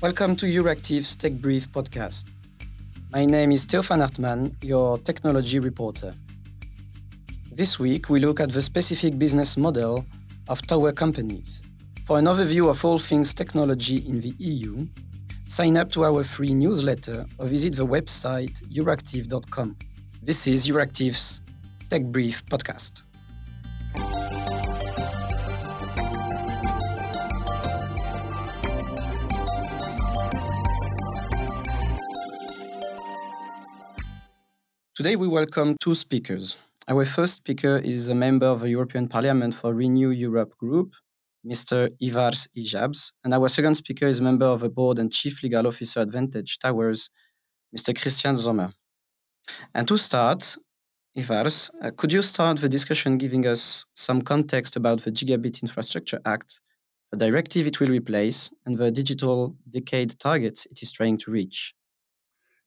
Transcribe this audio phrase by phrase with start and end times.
[0.00, 2.26] Welcome to Euractiv's Tech Brief podcast.
[3.10, 6.14] My name is Theophane Hartmann, your technology reporter.
[7.50, 10.06] This week, we look at the specific business model
[10.48, 11.62] of tower companies.
[12.06, 14.86] For an overview of all things technology in the EU,
[15.46, 19.76] sign up to our free newsletter or visit the website euractiv.com.
[20.22, 21.40] This is Euractiv's
[21.90, 23.02] Tech Brief podcast.
[35.08, 36.58] Today, we welcome two speakers.
[36.86, 40.92] Our first speaker is a member of the European Parliament for Renew Europe Group,
[41.46, 41.88] Mr.
[42.02, 45.66] Ivars Ijabs, and our second speaker is a member of the board and chief legal
[45.66, 47.08] officer at Vantage Towers,
[47.74, 47.98] Mr.
[47.98, 48.70] Christian Sommer.
[49.74, 50.58] And to start,
[51.16, 56.20] Ivars, uh, could you start the discussion giving us some context about the Gigabit Infrastructure
[56.26, 56.60] Act,
[57.12, 61.74] the directive it will replace, and the digital decade targets it is trying to reach?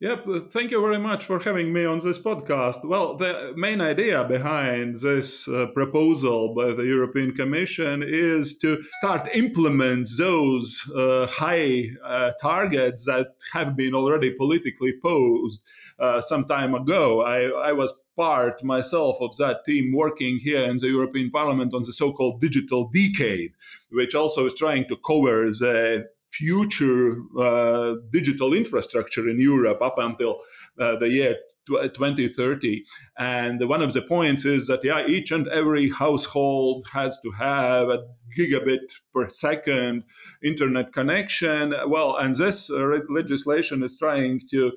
[0.02, 2.83] Yep, thank you very much for having me on this podcast.
[2.83, 9.29] Well, the main idea behind this uh, proposal by the European Commission is to start
[9.35, 15.63] implement those uh, high uh, targets that have been already politically posed
[15.99, 17.22] uh, some time ago.
[17.22, 21.83] I, I was part myself of that team working here in the European Parliament on
[21.83, 23.52] the so-called digital decade,
[23.91, 30.40] which also is trying to cover the future uh, digital infrastructure in Europe up until
[30.80, 31.36] uh, the year
[31.68, 32.84] 2030
[33.18, 37.88] and one of the points is that yeah each and every household has to have
[37.88, 38.00] a
[38.38, 40.04] gigabit per second
[40.44, 41.74] internet connection.
[41.88, 44.72] Well and this uh, legislation is trying to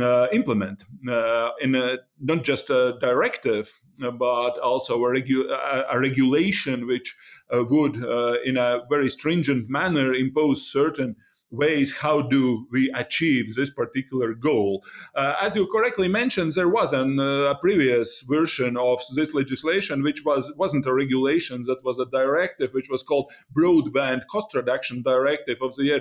[0.00, 5.50] uh, implement uh, in a, not just a directive but also a, regu-
[5.90, 7.16] a regulation which
[7.52, 11.16] would, uh, in a very stringent manner, impose certain
[11.50, 14.84] ways how do we achieve this particular goal.
[15.14, 20.02] Uh, as you correctly mentioned there was an, uh, a previous version of this legislation
[20.02, 25.02] which was wasn't a regulation that was a directive which was called broadband cost reduction
[25.02, 26.00] directive of the year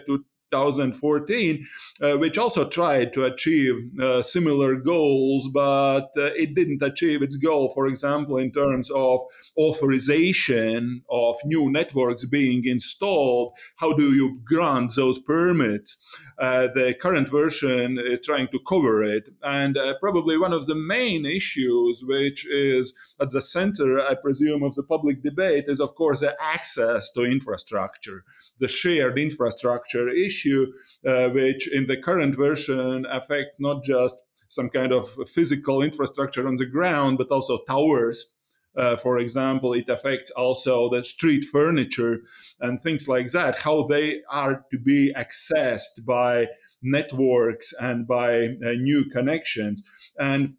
[0.52, 1.66] 2014,
[2.02, 7.36] uh, which also tried to achieve uh, similar goals, but uh, it didn't achieve its
[7.36, 9.22] goal, for example, in terms of
[9.58, 13.54] authorization of new networks being installed.
[13.78, 16.04] How do you grant those permits?
[16.40, 19.30] Uh, the current version is trying to cover it.
[19.42, 24.62] And uh, probably one of the main issues, which is at the center, I presume,
[24.62, 28.24] of the public debate, is of course the access to infrastructure,
[28.60, 34.16] the shared infrastructure issue, uh, which in the current version affect not just
[34.50, 38.38] some kind of physical infrastructure on the ground, but also towers
[38.78, 42.20] uh, for example, it affects also the street furniture
[42.60, 46.46] and things like that, how they are to be accessed by
[46.84, 49.84] networks and by uh, new connections.
[50.20, 50.54] And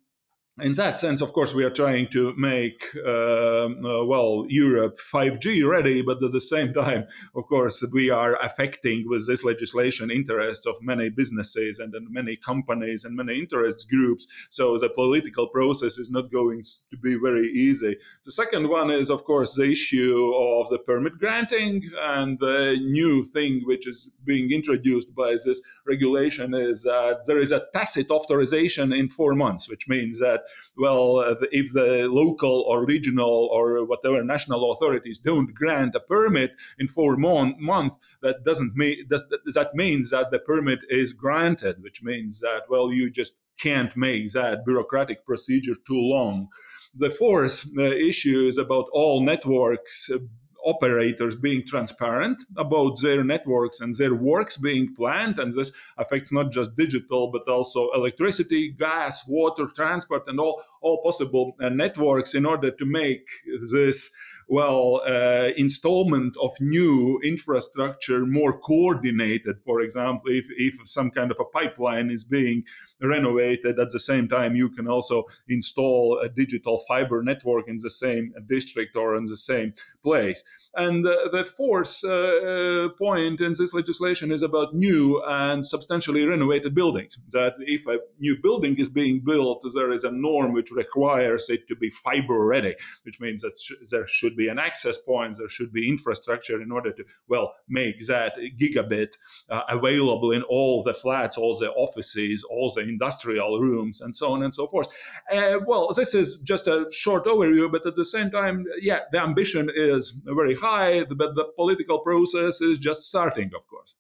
[0.61, 5.69] in that sense, of course, we are trying to make uh, uh, well Europe 5G
[5.69, 10.67] ready, but at the same time, of course, we are affecting with this legislation interests
[10.67, 14.27] of many businesses and, and many companies and many interest groups.
[14.51, 17.97] So the political process is not going to be very easy.
[18.25, 23.25] The second one is, of course, the issue of the permit granting, and the new
[23.25, 28.93] thing which is being introduced by this regulation is that there is a tacit authorization
[28.93, 30.41] in four months, which means that
[30.77, 36.89] well, if the local or regional or whatever national authorities don't grant a permit in
[36.89, 42.41] four mon- months, that doesn't mean that means that the permit is granted, which means
[42.41, 46.49] that well, you just can't make that bureaucratic procedure too long.
[46.95, 50.19] The fourth uh, issue is about all networks uh,
[50.65, 55.39] operators being transparent about their networks and their works being planned.
[55.39, 61.03] And this affects not just digital, but also electricity, gas, water, transport, and all, all
[61.03, 63.29] possible uh, networks in order to make
[63.71, 64.17] this
[64.49, 69.61] well, uh, installment of new infrastructure more coordinated.
[69.61, 72.65] For example, if, if some kind of a pipeline is being
[73.01, 77.91] renovated at the same time, you can also install a digital fiber network in the
[77.91, 80.43] same district or in the same place.
[80.79, 86.73] And uh, the fourth uh, point in this legislation is about new and substantially renovated
[86.75, 87.13] buildings.
[87.33, 91.67] That if a new building is being built, there is a norm which requires it
[91.67, 95.49] to be fiber ready, which means that sh- there should be an access point, there
[95.49, 99.13] should be infrastructure in order to, well, make that gigabit
[99.51, 104.33] uh, available in all the flats, all the offices, all the industrial rooms, and so
[104.33, 104.89] on and so forth.
[105.33, 109.21] Uh, well, this is just a short overview, but at the same time, yeah, the
[109.21, 110.68] ambition is very high,
[111.09, 113.97] but the political process is just starting, of course.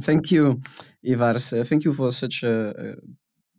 [0.00, 0.60] Thank you,
[1.04, 1.58] Ivars.
[1.58, 2.94] Uh, thank you for such a, a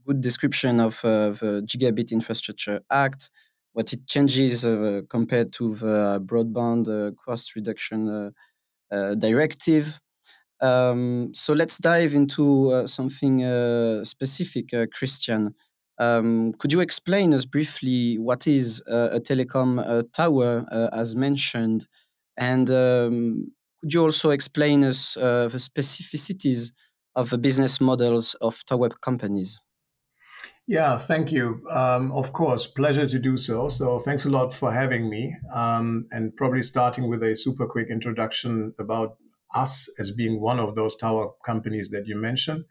[0.05, 3.29] good description of uh, the Gigabit Infrastructure Act,
[3.71, 9.99] what it changes uh, compared to the broadband uh, cost reduction uh, uh, directive.
[10.61, 13.39] Um, so let's dive into something
[14.03, 15.53] specific, Christian.
[15.97, 21.87] Um, could you explain us briefly what is a telecom tower, as mentioned,
[22.37, 23.51] and um,
[23.81, 26.71] could you also explain us uh, the specificities
[27.15, 29.59] of the business models of tower companies?
[30.67, 31.61] Yeah, thank you.
[31.69, 33.69] Um, of course, pleasure to do so.
[33.69, 35.35] So, thanks a lot for having me.
[35.53, 39.17] Um, and probably starting with a super quick introduction about
[39.53, 42.65] us as being one of those tower companies that you mentioned.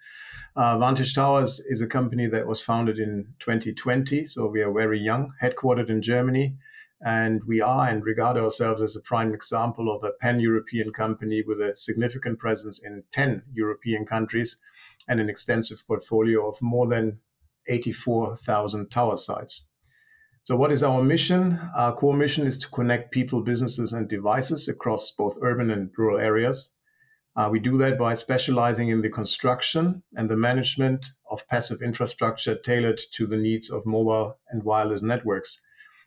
[0.57, 4.27] Uh, Vantage Towers is a company that was founded in 2020.
[4.27, 6.57] So, we are very young, headquartered in Germany.
[7.05, 11.43] And we are and regard ourselves as a prime example of a pan European company
[11.47, 14.59] with a significant presence in 10 European countries
[15.07, 17.21] and an extensive portfolio of more than
[17.69, 19.71] 84,000 tower sites.
[20.41, 21.61] So, what is our mission?
[21.77, 26.19] Our core mission is to connect people, businesses, and devices across both urban and rural
[26.19, 26.79] areas.
[27.37, 32.55] Uh, we do that by specializing in the construction and the management of passive infrastructure
[32.55, 35.63] tailored to the needs of mobile and wireless networks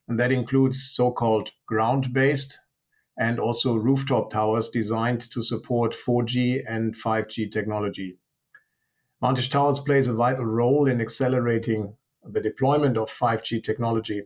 [0.07, 2.57] and that includes so called ground based
[3.17, 8.17] and also rooftop towers designed to support 4G and 5G technology.
[9.21, 14.23] Vantage Towers plays a vital role in accelerating the deployment of 5G technology.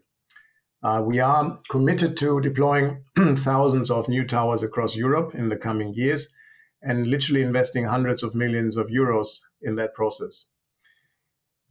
[0.83, 3.05] Uh, we are committed to deploying
[3.37, 6.33] thousands of new towers across Europe in the coming years
[6.81, 10.50] and literally investing hundreds of millions of euros in that process.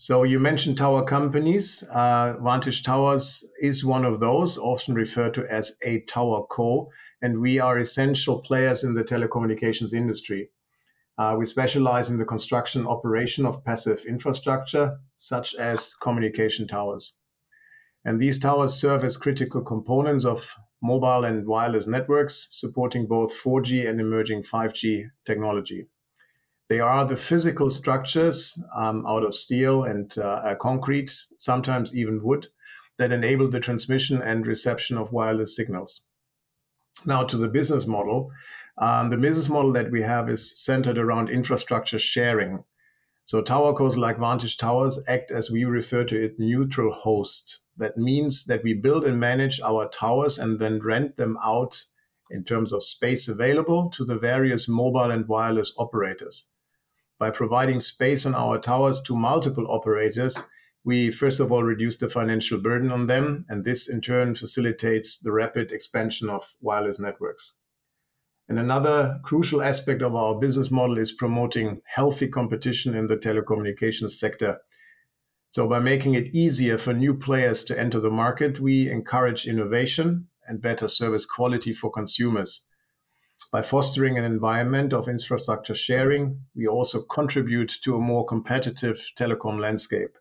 [0.01, 1.83] So you mentioned tower companies.
[1.83, 6.89] Uh, Vantage Towers is one of those, often referred to as a tower co,
[7.21, 10.49] and we are essential players in the telecommunications industry.
[11.19, 17.19] Uh, we specialize in the construction operation of passive infrastructure, such as communication towers.
[18.03, 23.87] And these towers serve as critical components of mobile and wireless networks, supporting both 4G
[23.87, 25.89] and emerging 5G technology.
[26.71, 32.47] They are the physical structures um, out of steel and uh, concrete, sometimes even wood,
[32.97, 36.03] that enable the transmission and reception of wireless signals.
[37.05, 38.31] Now, to the business model.
[38.79, 42.63] Um, the business model that we have is centered around infrastructure sharing.
[43.25, 47.63] So, towercos like Vantage Towers act as we refer to it neutral host.
[47.79, 51.85] That means that we build and manage our towers and then rent them out
[52.31, 56.53] in terms of space available to the various mobile and wireless operators
[57.21, 60.49] by providing space on our towers to multiple operators,
[60.85, 65.21] we first of all reduce the financial burden on them, and this in turn facilitates
[65.21, 67.59] the rapid expansion of wireless networks.
[68.49, 74.13] And another crucial aspect of our business model is promoting healthy competition in the telecommunications
[74.13, 74.59] sector.
[75.51, 80.27] So, by making it easier for new players to enter the market, we encourage innovation
[80.49, 82.67] and better service quality for consumers.
[83.53, 89.59] By fostering an environment of infrastructure sharing, we also contribute to a more competitive telecom
[89.59, 90.17] landscape.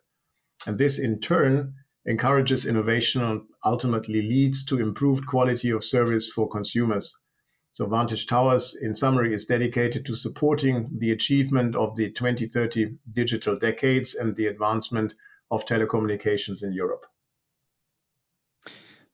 [0.66, 1.74] And this, in turn,
[2.06, 7.26] encourages innovation and ultimately leads to improved quality of service for consumers.
[7.70, 13.56] So, Vantage Towers, in summary, is dedicated to supporting the achievement of the 2030 digital
[13.56, 15.14] decades and the advancement
[15.52, 17.06] of telecommunications in Europe.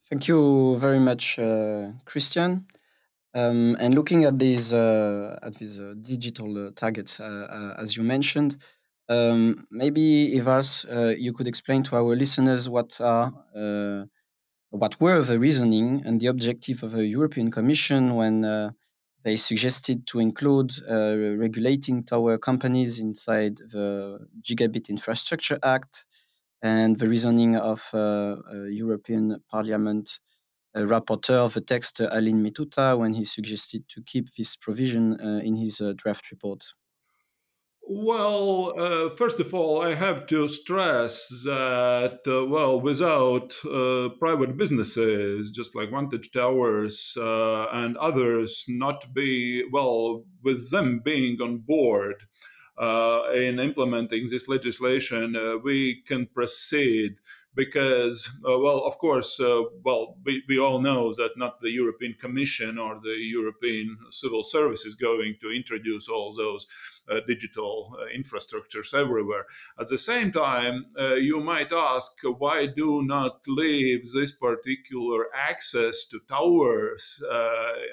[0.08, 2.66] Thank you very much, uh, Christian.
[3.36, 7.94] Um, and looking at these uh, at these uh, digital uh, targets, uh, uh, as
[7.94, 8.56] you mentioned,
[9.10, 13.34] um, maybe Ivars, uh, you could explain to our listeners what are
[14.70, 18.40] what were the reasoning and the objective of the European Commission when
[19.22, 26.06] they suggested to include regulating tower companies inside the Gigabit Infrastructure Act,
[26.62, 30.20] and the reasoning of European Parliament
[30.84, 35.40] rapporteur of the text, uh, Alin Mituța, when he suggested to keep this provision uh,
[35.42, 36.64] in his uh, draft report?
[37.88, 44.56] Well, uh, first of all, I have to stress that, uh, well, without uh, private
[44.56, 52.24] businesses, just like Vantage Towers and others, not be, well, with them being on board
[53.32, 57.20] in implementing this legislation, we can proceed
[57.56, 62.14] because, uh, well, of course, uh, well, we, we all know that not the European
[62.20, 66.66] Commission or the European Civil Service is going to introduce all those
[67.08, 69.46] uh, digital uh, infrastructures everywhere.
[69.80, 76.06] At the same time, uh, you might ask, why do not leave this particular access
[76.08, 77.22] to towers,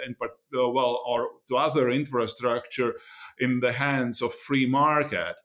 [0.06, 0.16] and
[0.52, 2.96] well, or to other infrastructure
[3.40, 5.36] in the hands of free market?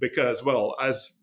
[0.00, 1.22] because, well, as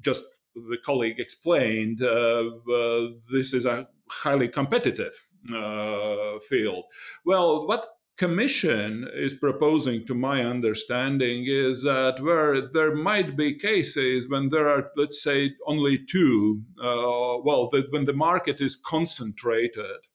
[0.00, 6.84] just the colleague explained, uh, uh, this is a highly competitive uh, field.
[7.24, 14.30] Well, what Commission is proposing, to my understanding, is that where there might be cases
[14.30, 20.06] when there are, let's say, only two, well, that when the market is concentrated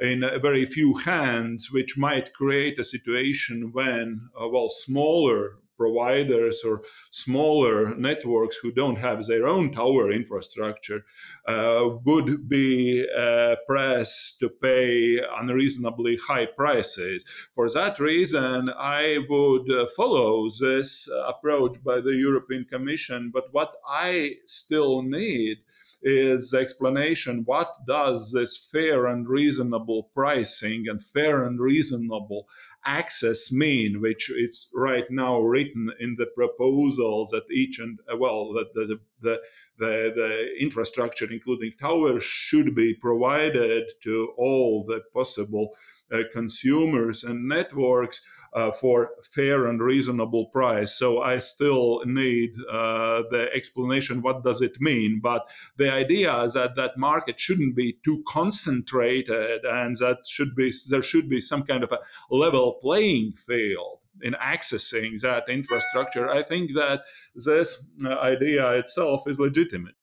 [0.00, 6.62] in a very few hands, which might create a situation when, uh, well, smaller providers
[6.64, 11.04] or smaller networks who don't have their own tower infrastructure
[11.46, 17.24] uh, would be uh, pressed to pay unreasonably high prices.
[17.54, 23.30] For that reason, I would uh, follow this approach by the European Commission.
[23.32, 25.58] But what I still need
[26.04, 32.46] is explanation what does this fair and reasonable pricing and fair and reasonable
[32.84, 38.52] access mean which is right now written in the proposals that each and uh, well
[38.52, 39.40] that the, the
[39.78, 45.74] the, the infrastructure including towers should be provided to all the possible
[46.12, 50.94] uh, consumers and networks uh, for fair and reasonable price.
[50.94, 54.22] So I still need uh, the explanation.
[54.22, 55.20] What does it mean?
[55.22, 60.72] But the idea is that that market shouldn't be too concentrated, and that should be
[60.90, 61.98] there should be some kind of a
[62.30, 66.30] level playing field in accessing that infrastructure.
[66.30, 67.02] I think that
[67.34, 69.94] this uh, idea itself is legitimate.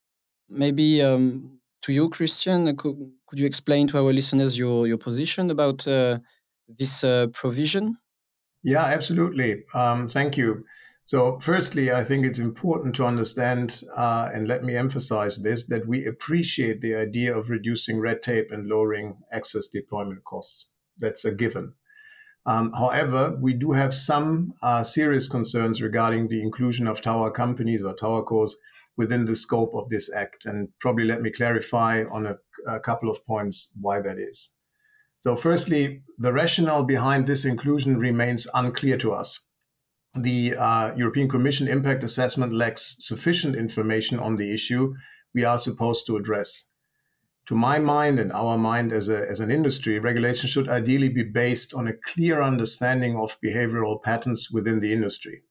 [0.49, 1.01] Maybe.
[1.01, 2.95] Um to you, Christian, could,
[3.27, 6.19] could you explain to our listeners your, your position about uh,
[6.67, 7.97] this uh, provision?
[8.63, 9.63] Yeah, absolutely.
[9.73, 10.65] Um, thank you.
[11.05, 15.87] So, firstly, I think it's important to understand, uh, and let me emphasize this, that
[15.87, 20.73] we appreciate the idea of reducing red tape and lowering access deployment costs.
[20.99, 21.73] That's a given.
[22.45, 27.83] Um, however, we do have some uh, serious concerns regarding the inclusion of tower companies
[27.83, 28.55] or tower cos
[28.97, 30.45] within the scope of this act.
[30.45, 32.37] And probably let me clarify on a,
[32.67, 34.60] a couple of points why that is.
[35.21, 39.39] So, firstly, the rationale behind this inclusion remains unclear to us.
[40.15, 44.93] The uh, European Commission impact assessment lacks sufficient information on the issue
[45.33, 46.73] we are supposed to address.
[47.47, 51.23] To my mind and our mind as, a, as an industry, regulation should ideally be
[51.23, 55.43] based on a clear understanding of behavioral patterns within the industry.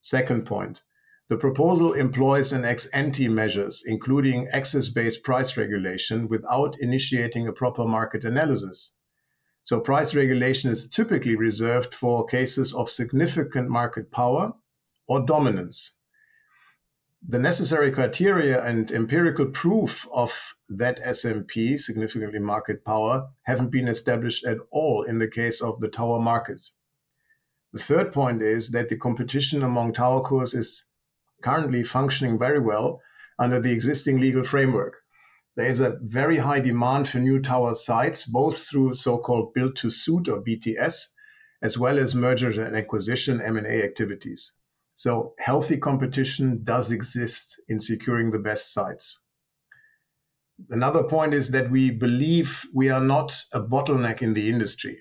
[0.00, 0.82] Second point
[1.28, 7.52] the proposal employs an ex ante measures, including access based price regulation, without initiating a
[7.52, 8.98] proper market analysis.
[9.64, 14.52] So, price regulation is typically reserved for cases of significant market power
[15.08, 15.98] or dominance.
[17.28, 24.46] The necessary criteria and empirical proof of that SMP, significantly market power, haven't been established
[24.46, 26.60] at all in the case of the tower market.
[27.72, 30.84] The third point is that the competition among tower cos is
[31.42, 33.00] currently functioning very well
[33.38, 34.94] under the existing legal framework.
[35.56, 39.90] There is a very high demand for new tower sites, both through so-called build to
[39.90, 41.12] suit or BTS,
[41.62, 44.52] as well as mergers and acquisition M&A activities.
[44.94, 49.22] So healthy competition does exist in securing the best sites.
[50.70, 54.98] Another point is that we believe we are not a bottleneck in the industry.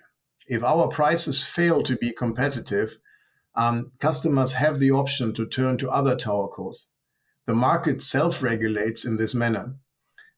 [0.47, 2.97] If our prices fail to be competitive,
[3.55, 6.91] um, customers have the option to turn to other tower cos.
[7.45, 9.75] The market self regulates in this manner.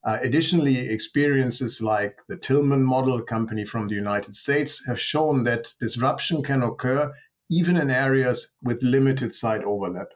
[0.04, 5.74] Uh, additionally, experiences like the Tillman model company from the United States have shown that
[5.80, 7.14] disruption can occur
[7.50, 10.10] even in areas with limited site overlap.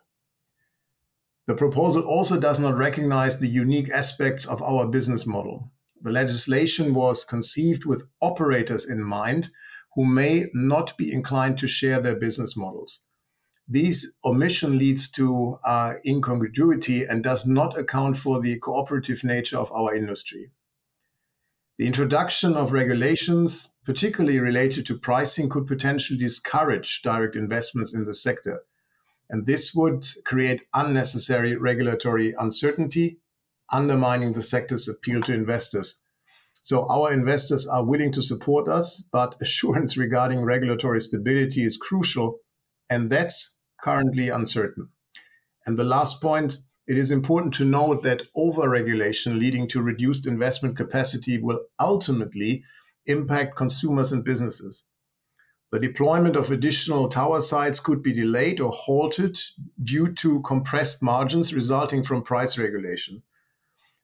[1.47, 5.71] The proposal also does not recognize the unique aspects of our business model.
[6.01, 9.49] The legislation was conceived with operators in mind
[9.95, 13.03] who may not be inclined to share their business models.
[13.67, 19.71] This omission leads to uh, incongruity and does not account for the cooperative nature of
[19.71, 20.51] our industry.
[21.77, 28.13] The introduction of regulations, particularly related to pricing, could potentially discourage direct investments in the
[28.13, 28.61] sector.
[29.29, 33.19] And this would create unnecessary regulatory uncertainty,
[33.71, 36.05] undermining the sector's appeal to investors.
[36.61, 42.37] So our investors are willing to support us, but assurance regarding regulatory stability is crucial,
[42.89, 44.89] and that's currently uncertain.
[45.65, 50.75] And the last point it is important to note that overregulation leading to reduced investment
[50.75, 52.63] capacity will ultimately
[53.05, 54.89] impact consumers and businesses.
[55.71, 59.39] The deployment of additional tower sites could be delayed or halted
[59.81, 63.23] due to compressed margins resulting from price regulation.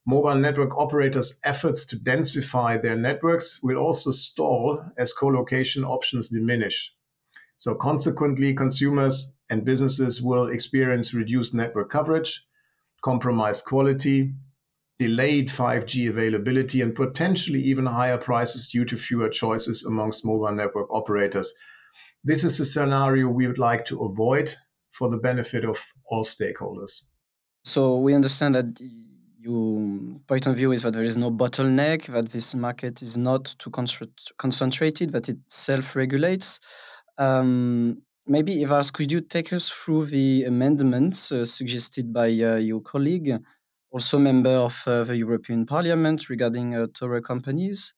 [0.10, 6.96] Mobile network operators' efforts to densify their networks will also stall as co-location options diminish.
[7.58, 12.48] So consequently, consumers and businesses will experience reduced network coverage,
[13.04, 14.34] compromised quality,
[14.98, 20.90] delayed 5G availability, and potentially even higher prices due to fewer choices amongst mobile network
[20.90, 21.54] operators.
[22.24, 24.56] This is a scenario we would like to avoid
[24.92, 27.02] for the benefit of all stakeholders.
[27.66, 28.80] So we understand that
[29.40, 33.56] your point of view is that there is no bottleneck, that this market is not
[33.60, 33.70] too
[34.38, 36.60] concentrated, that it self-regulates.
[37.18, 42.82] Um, maybe Ivars, could you take us through the amendments uh, suggested by uh, your
[42.82, 43.40] colleague
[43.92, 47.94] also member of uh, the European Parliament regarding uh, tower companies.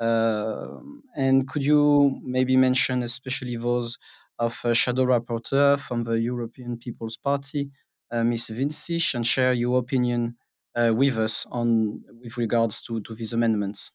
[0.00, 0.78] Uh,
[1.14, 3.98] and could you maybe mention especially those
[4.38, 7.70] of shadow rapporteur from the European People's Party,
[8.10, 8.50] uh, Ms.
[8.54, 10.36] Winzig, and share your opinion
[10.76, 13.90] with us on with regards to, to these amendments?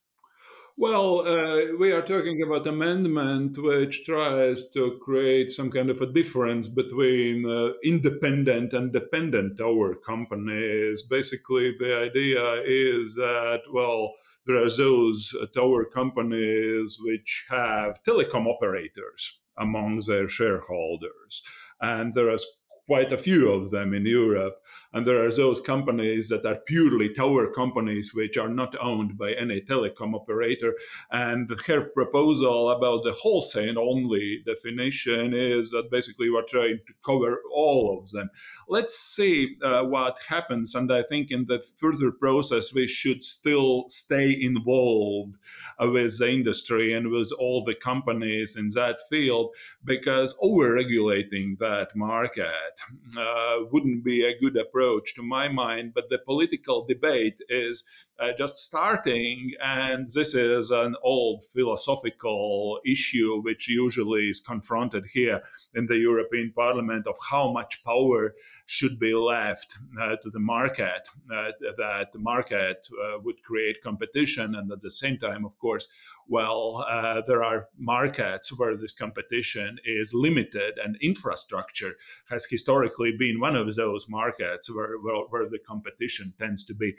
[0.77, 6.11] Well, uh, we are talking about amendment which tries to create some kind of a
[6.11, 11.03] difference between uh, independent and dependent tower companies.
[11.03, 14.13] Basically, the idea is that well,
[14.47, 21.43] there are those uh, tower companies which have telecom operators among their shareholders,
[21.81, 22.39] and there are
[22.91, 24.61] quite a few of them in Europe.
[24.91, 29.31] And there are those companies that are purely tower companies, which are not owned by
[29.31, 30.75] any telecom operator.
[31.09, 37.39] And her proposal about the wholesale only definition is that basically we're trying to cover
[37.53, 38.29] all of them.
[38.67, 40.75] Let's see uh, what happens.
[40.75, 45.37] And I think in the further process, we should still stay involved
[45.81, 49.55] uh, with the industry and with all the companies in that field
[49.85, 52.80] because over regulating that market
[53.17, 55.93] uh, wouldn't be a good approach to my mind.
[55.93, 57.83] But the political debate is
[58.21, 59.51] uh, just starting.
[59.63, 65.41] And this is an old philosophical issue which usually is confronted here
[65.73, 68.33] in the European Parliament of how much power
[68.65, 74.55] should be left uh, to the market, uh, that the market uh, would create competition.
[74.55, 75.87] And at the same time, of course,
[76.31, 81.93] well, uh, there are markets where this competition is limited, and infrastructure
[82.29, 86.95] has historically been one of those markets where, where, where the competition tends to be.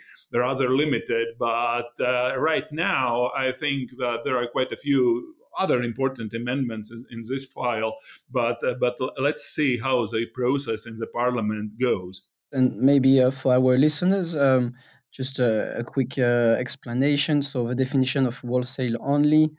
[0.53, 5.83] Other limited but uh, right now, I think that there are quite a few other
[5.83, 7.95] important amendments in this file.
[8.31, 12.29] But uh, but let's see how the process in the parliament goes.
[12.53, 14.75] And maybe uh, for our listeners, um,
[15.13, 17.43] just a, a quick uh, explanation.
[17.43, 19.51] So the definition of wholesale only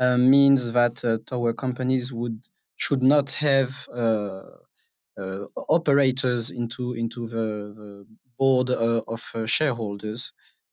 [0.00, 3.86] uh, means that uh, tower companies would should not have
[5.68, 8.06] operators into into the, the
[8.38, 10.32] board of shareholders.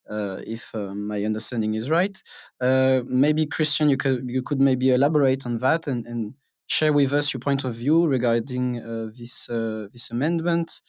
[0.10, 2.24] Uh, if uh, my understanding is right.
[2.60, 6.34] Uh, maybe Christian, you could you could maybe elaborate on that and, and
[6.66, 8.74] share with us your point of view regarding
[9.16, 9.46] this
[9.94, 10.82] this amendment.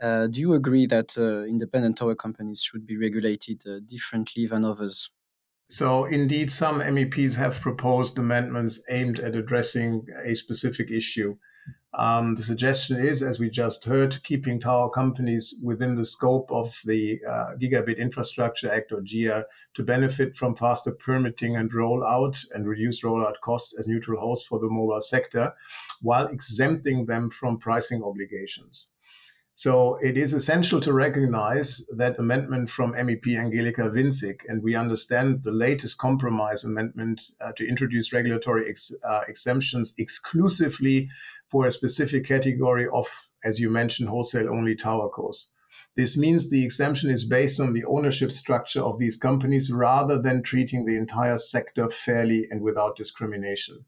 [0.00, 5.10] Do you agree that independent tower companies should be regulated differently than others?
[5.70, 11.36] So, indeed, some MEPs have proposed amendments aimed at addressing a specific issue.
[11.94, 16.76] Um, the suggestion is, as we just heard, keeping tower companies within the scope of
[16.84, 22.68] the uh, Gigabit Infrastructure Act or GIA to benefit from faster permitting and rollout and
[22.68, 25.52] reduce rollout costs as neutral hosts for the mobile sector,
[26.02, 28.94] while exempting them from pricing obligations.
[29.60, 35.42] So it is essential to recognize that amendment from MEP Angelika Winzig, and we understand
[35.42, 41.10] the latest compromise amendment uh, to introduce regulatory ex- uh, exemptions exclusively
[41.46, 43.06] for a specific category of,
[43.44, 45.48] as you mentioned, wholesale only towercos.
[45.94, 50.42] This means the exemption is based on the ownership structure of these companies rather than
[50.42, 53.84] treating the entire sector fairly and without discrimination.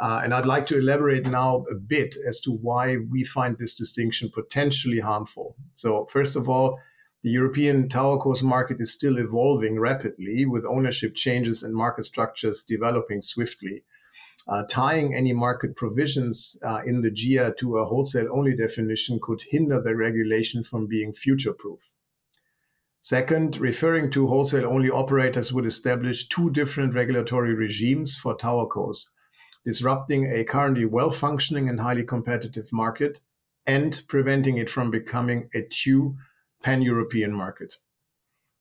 [0.00, 3.74] Uh, and I'd like to elaborate now a bit as to why we find this
[3.74, 5.56] distinction potentially harmful.
[5.74, 6.78] So, first of all,
[7.24, 13.22] the European towercos market is still evolving rapidly with ownership changes and market structures developing
[13.22, 13.82] swiftly.
[14.46, 19.42] Uh, tying any market provisions uh, in the GIA to a wholesale only definition could
[19.50, 21.90] hinder the regulation from being future proof.
[23.00, 29.08] Second, referring to wholesale only operators would establish two different regulatory regimes for tower towercos,
[29.64, 33.20] disrupting a currently well functioning and highly competitive market
[33.66, 36.16] and preventing it from becoming a true
[36.62, 37.74] pan European market.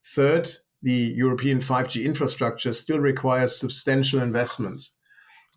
[0.06, 0.50] Third,
[0.82, 4.98] the European 5G infrastructure still requires substantial investments.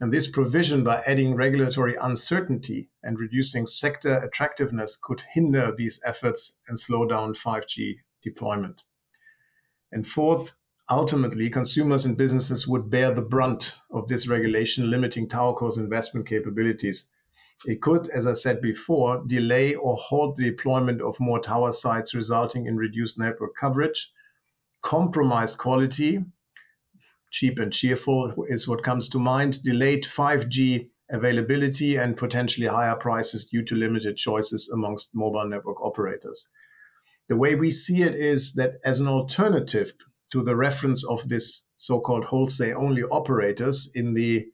[0.00, 6.60] And this provision, by adding regulatory uncertainty and reducing sector attractiveness, could hinder these efforts
[6.68, 8.82] and slow down 5G deployment.
[9.92, 10.54] And fourth,
[10.90, 17.10] ultimately, consumers and businesses would bear the brunt of this regulation limiting TowerCo's investment capabilities.
[17.66, 22.14] It could, as I said before, delay or halt the deployment of more tower sites,
[22.14, 24.12] resulting in reduced network coverage
[24.82, 26.18] compromised quality,
[27.30, 33.46] cheap and cheerful is what comes to mind, delayed 5G availability, and potentially higher prices
[33.46, 36.50] due to limited choices amongst mobile network operators.
[37.28, 39.92] The way we see it is that as an alternative
[40.30, 44.46] to the reference of this so-called wholesale only operators in the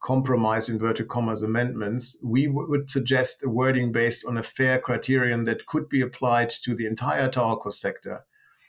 [0.00, 5.44] compromise inverted commas amendments, we w- would suggest a wording based on a fair criterion
[5.44, 8.24] that could be applied to the entire towerco sector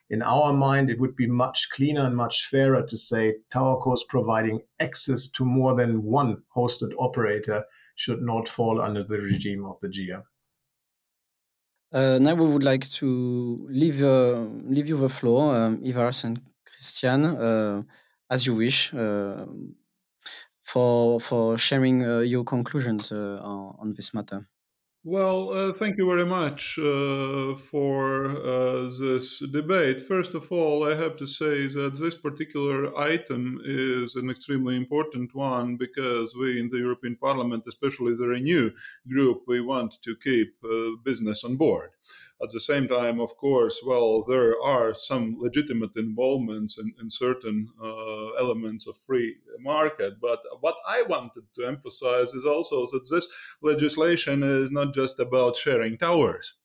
[0.09, 4.61] in our mind, it would be much cleaner and much fairer to say TowerCos providing
[4.79, 9.89] access to more than one hosted operator should not fall under the regime of the
[9.89, 10.23] GIA.
[11.95, 14.39] Uh, now we would like to leave, uh,
[14.75, 17.83] leave you the floor, um, Ivars and Christian, uh,
[18.29, 19.45] as you wish, uh,
[20.63, 24.47] for, for sharing uh, your conclusions uh, on, on this matter.
[25.07, 30.01] Well, uh, thank you very much uh, for uh, this debate.
[30.01, 35.35] First of all, I have to say that this particular item is an extremely important
[35.35, 38.71] one because we in the European Parliament, especially the Renew
[39.07, 41.91] group, we want to keep uh, business on board.
[42.43, 47.69] At the same time, of course, well, there are some legitimate involvements in, in certain
[47.81, 50.15] uh, elements of free market.
[50.21, 53.27] But what I wanted to emphasize is also that this
[53.61, 56.55] legislation is not just about sharing towers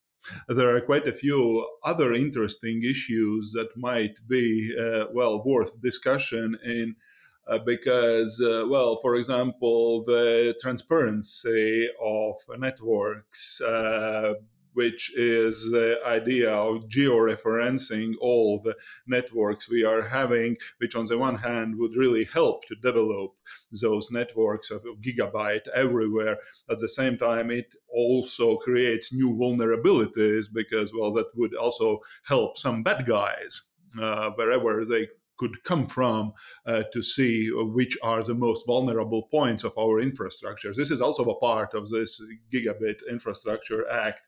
[0.49, 6.57] there are quite a few other interesting issues that might be uh, well worth discussion
[6.65, 6.95] in
[7.49, 14.35] uh, because uh, well for example the transparency of networks uh,
[14.81, 18.75] which is the idea of georeferencing all the
[19.07, 23.31] networks we are having, which on the one hand would really help to develop
[23.83, 26.39] those networks of gigabyte everywhere.
[26.71, 32.57] At the same time, it also creates new vulnerabilities because, well, that would also help
[32.57, 33.53] some bad guys
[34.01, 35.09] uh, wherever they
[35.41, 36.33] could come from
[36.67, 40.73] uh, to see which are the most vulnerable points of our infrastructure.
[40.75, 44.23] This is also a part of this Gigabit Infrastructure Act.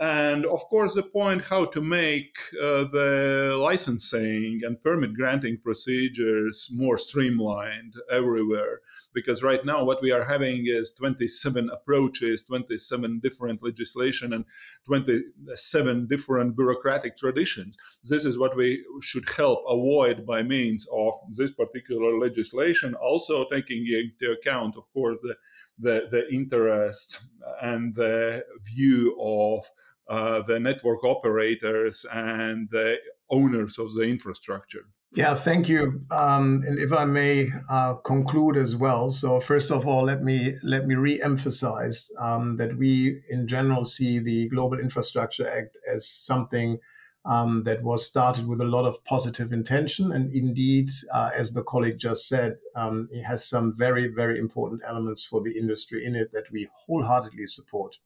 [0.00, 6.70] And of course, the point how to make uh, the licensing and permit granting procedures
[6.76, 8.80] more streamlined everywhere.
[9.12, 14.44] Because right now, what we are having is 27 approaches, 27 different legislation, and
[14.86, 17.76] 27 different bureaucratic traditions.
[18.04, 23.84] This is what we should help avoid by means of this particular legislation, also taking
[23.88, 25.34] into account, of course, the
[25.80, 27.28] the, the interest
[27.62, 29.64] and the view of
[30.08, 32.98] uh, the network operators and the
[33.30, 34.86] owners of the infrastructure.
[35.12, 36.02] Yeah, thank you.
[36.10, 40.56] Um, and if I may uh, conclude as well, so first of all, let me
[40.62, 46.78] let me re-emphasize um, that we in general see the Global Infrastructure Act as something
[47.24, 51.62] um, that was started with a lot of positive intention, and indeed, uh, as the
[51.62, 56.16] colleague just said, um, it has some very very important elements for the industry in
[56.16, 57.96] it that we wholeheartedly support.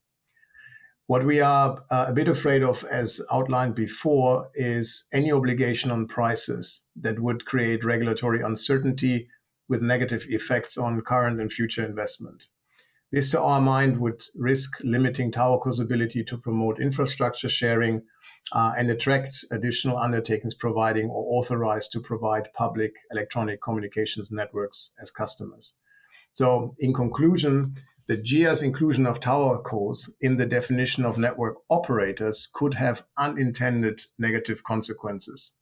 [1.09, 6.07] What we are uh, a bit afraid of, as outlined before, is any obligation on
[6.07, 9.29] prices that would create regulatory uncertainty
[9.69, 12.49] with negative effects on current and future investment.
[13.11, 18.03] This, to our mind, would risk limiting TowerCo's ability to promote infrastructure sharing
[18.53, 25.11] uh, and attract additional undertakings providing or authorized to provide public electronic communications networks as
[25.11, 25.77] customers.
[26.31, 32.51] So, in conclusion, the GIA's inclusion of tower cos in the definition of network operators
[32.53, 35.55] could have unintended negative consequences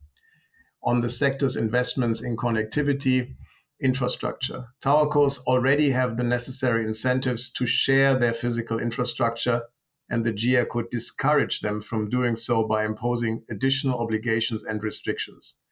[0.83, 3.35] on the sector's investments in connectivity
[3.81, 4.67] infrastructure.
[4.81, 9.63] Tower cos already have the necessary incentives to share their physical infrastructure,
[10.09, 15.63] and the GIA could discourage them from doing so by imposing additional obligations and restrictions.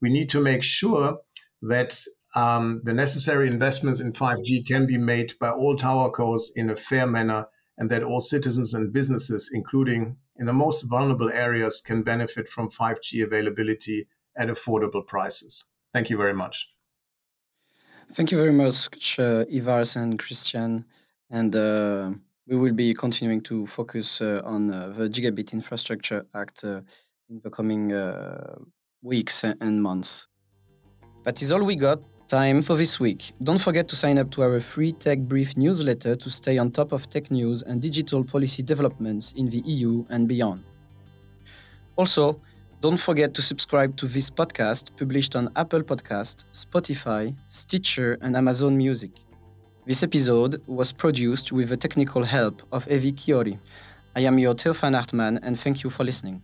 [0.00, 1.18] We need to make sure
[1.62, 2.02] that
[2.36, 6.76] um, the necessary investments in 5G can be made by all tower towercos in a
[6.76, 7.46] fair manner,
[7.78, 12.70] and that all citizens and businesses, including in the most vulnerable areas, can benefit from
[12.70, 15.64] 5G availability at affordable prices.
[15.94, 16.70] Thank you very much.
[18.12, 20.84] Thank you very much, Ivars and Christian.
[21.30, 22.10] And uh,
[22.46, 26.82] we will be continuing to focus uh, on uh, the Gigabit Infrastructure Act uh,
[27.30, 28.56] in the coming uh,
[29.02, 30.28] weeks and months.
[31.24, 33.32] That is all we got time for this week.
[33.42, 36.92] Don't forget to sign up to our free Tech Brief newsletter to stay on top
[36.92, 40.64] of tech news and digital policy developments in the EU and beyond.
[41.96, 42.40] Also,
[42.80, 48.76] don't forget to subscribe to this podcast published on Apple Podcast, Spotify, Stitcher, and Amazon
[48.76, 49.12] Music.
[49.86, 53.58] This episode was produced with the technical help of Evi Kiori.
[54.16, 56.42] I am your Theophane Hartmann and thank you for listening.